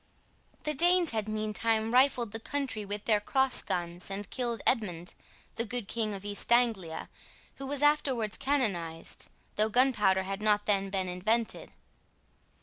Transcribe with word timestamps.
The 0.63 0.73
Danes 0.73 1.11
had 1.11 1.27
meantime 1.29 1.93
rifled 1.93 2.31
the 2.31 2.39
country 2.39 2.83
with 2.85 3.05
their 3.05 3.19
cross 3.21 3.61
guns 3.61 4.09
and 4.09 4.27
killed 4.31 4.63
Edmund, 4.65 5.13
the 5.57 5.63
good 5.63 5.87
king 5.87 6.15
of 6.15 6.25
East 6.25 6.51
Anglia, 6.51 7.07
who 7.57 7.67
was 7.67 7.83
afterwards 7.83 8.35
canonized, 8.35 9.27
though 9.57 9.69
gunpowder 9.69 10.23
had 10.23 10.41
not 10.41 10.65
then 10.65 10.89
been 10.89 11.07
invented. 11.07 11.71